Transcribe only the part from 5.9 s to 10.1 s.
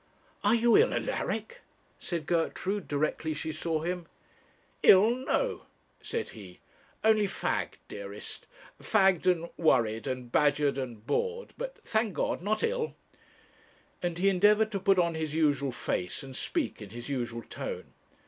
said he; 'only fagged, dearest; fagged and worried,